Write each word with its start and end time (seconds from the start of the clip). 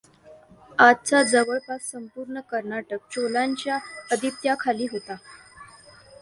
आजचा 0.79 1.21
जवळपास 1.23 1.89
संपूर्ण 1.91 2.39
कर्नाटक 2.51 3.07
चोलांच्या 3.11 3.77
अधिपत्याखाली 4.11 4.85
होता. 4.91 5.15